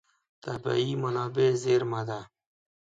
طبیعي 0.43 0.91
منابع 1.03 1.49
زېرمه 1.63 2.01
ده. 2.09 2.19